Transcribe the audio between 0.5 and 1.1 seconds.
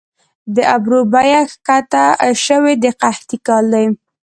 د ابرو